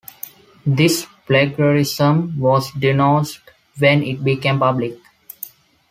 [0.65, 3.39] This plagiarism was "denounced"
[3.77, 4.97] when it became public.